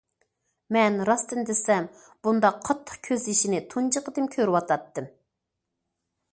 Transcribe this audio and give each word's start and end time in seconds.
مەن 0.77 0.95
راستىنى 1.09 1.43
دېسەم 1.49 1.85
بۇنداق 2.27 2.57
قاتتىق 2.69 3.03
كۆز- 3.09 3.29
يېشىنى 3.33 3.61
تۇنجى 3.75 4.05
قېتىم 4.09 4.33
كۆرۈۋاتاتتىم. 4.37 5.15